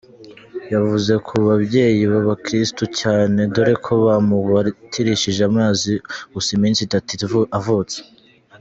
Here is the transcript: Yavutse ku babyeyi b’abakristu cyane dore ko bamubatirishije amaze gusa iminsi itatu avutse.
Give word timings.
Yavutse 0.71 1.13
ku 1.27 1.35
babyeyi 1.47 2.01
b’abakristu 2.11 2.83
cyane 2.99 3.39
dore 3.53 3.73
ko 3.85 3.93
bamubatirishije 4.05 5.41
amaze 5.49 5.91
gusa 6.33 6.49
iminsi 6.57 6.79
itatu 6.87 7.13
avutse. 7.59 7.97